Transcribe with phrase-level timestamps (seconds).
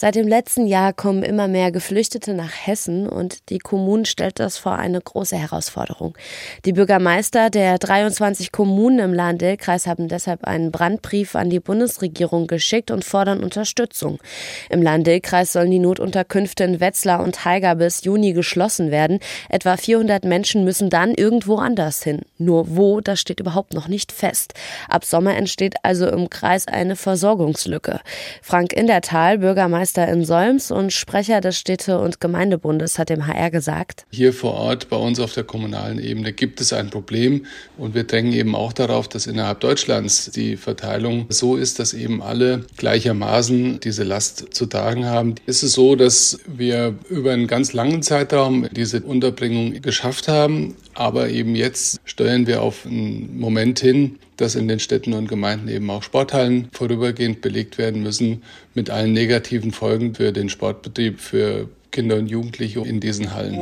[0.00, 4.56] Seit dem letzten Jahr kommen immer mehr Geflüchtete nach Hessen und die Kommunen stellt das
[4.56, 6.16] vor eine große Herausforderung.
[6.64, 12.92] Die Bürgermeister der 23 Kommunen im Lahn-Dill-Kreis haben deshalb einen Brandbrief an die Bundesregierung geschickt
[12.92, 14.20] und fordern Unterstützung.
[14.70, 19.18] Im Lahn-Dill-Kreis sollen die Notunterkünfte in Wetzlar und Haiger bis Juni geschlossen werden.
[19.48, 22.20] Etwa 400 Menschen müssen dann irgendwo anders hin.
[22.38, 24.54] Nur wo, das steht überhaupt noch nicht fest.
[24.88, 27.98] Ab Sommer entsteht also im Kreis eine Versorgungslücke.
[28.42, 33.50] Frank Indertal, Bürgermeister Bürgermeister in Solms und Sprecher des Städte- und Gemeindebundes hat dem HR
[33.50, 34.04] gesagt.
[34.10, 37.46] Hier vor Ort bei uns auf der kommunalen Ebene gibt es ein Problem
[37.78, 42.22] und wir drängen eben auch darauf, dass innerhalb Deutschlands die Verteilung so ist, dass eben
[42.22, 45.36] alle gleichermaßen diese Last zu tragen haben.
[45.46, 51.30] Es ist so, dass wir über einen ganz langen Zeitraum diese Unterbringung geschafft haben, aber
[51.30, 55.90] eben jetzt steuern wir auf einen Moment hin, dass in den Städten und Gemeinden eben
[55.90, 58.42] auch Sporthallen vorübergehend belegt werden müssen,
[58.74, 63.60] mit allen negativen Folgen für den Sportbetrieb, für Kinder und Jugendliche in diesen Hallen.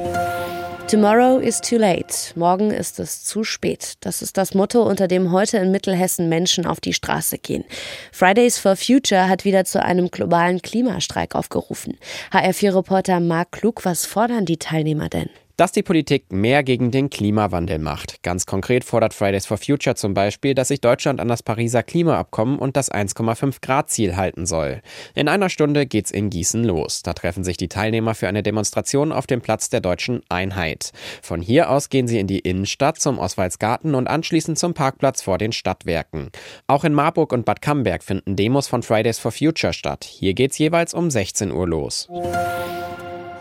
[0.88, 2.32] Tomorrow is too late.
[2.36, 3.94] Morgen ist es zu spät.
[4.02, 7.64] Das ist das Motto, unter dem heute in Mittelhessen Menschen auf die Straße gehen.
[8.12, 11.98] Fridays for Future hat wieder zu einem globalen Klimastreik aufgerufen.
[12.30, 15.28] HR4-Reporter Marc Klug, was fordern die Teilnehmer denn?
[15.56, 18.22] Dass die Politik mehr gegen den Klimawandel macht.
[18.22, 22.58] Ganz konkret fordert Fridays for Future zum Beispiel, dass sich Deutschland an das Pariser Klimaabkommen
[22.58, 24.82] und das 1,5 Grad Ziel halten soll.
[25.14, 27.02] In einer Stunde geht's in Gießen los.
[27.02, 30.92] Da treffen sich die Teilnehmer für eine Demonstration auf dem Platz der deutschen Einheit.
[31.22, 35.38] Von hier aus gehen sie in die Innenstadt zum Oswaldsgarten und anschließend zum Parkplatz vor
[35.38, 36.30] den Stadtwerken.
[36.66, 40.04] Auch in Marburg und Bad Camberg finden Demos von Fridays for Future statt.
[40.04, 42.08] Hier geht's jeweils um 16 Uhr los.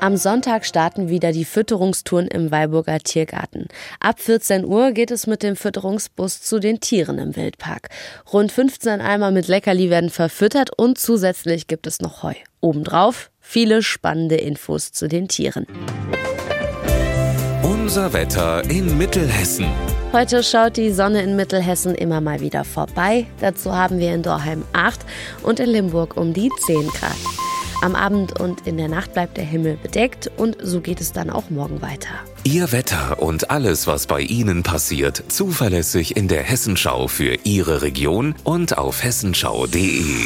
[0.06, 3.66] Am Sonntag starten wieder die Fütterungstouren im Weilburger Tiergarten.
[4.00, 7.89] Ab 14 Uhr geht es mit dem Fütterungsbus zu den Tieren im Wildpark.
[8.31, 12.35] Rund 15 Eimer mit Leckerli werden verfüttert und zusätzlich gibt es noch Heu.
[12.62, 15.66] Obendrauf viele spannende Infos zu den Tieren.
[17.63, 19.66] Unser Wetter in Mittelhessen.
[20.13, 23.25] Heute schaut die Sonne in Mittelhessen immer mal wieder vorbei.
[23.41, 25.00] Dazu haben wir in Dorheim 8
[25.41, 27.44] und in Limburg um die 10 Grad.
[27.81, 31.30] Am Abend und in der Nacht bleibt der Himmel bedeckt und so geht es dann
[31.30, 32.09] auch morgen weiter.
[32.44, 38.35] Ihr Wetter und alles, was bei Ihnen passiert, zuverlässig in der Hessenschau für Ihre Region
[38.44, 40.25] und auf hessenschau.de.